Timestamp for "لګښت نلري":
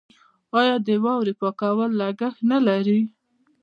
1.99-2.99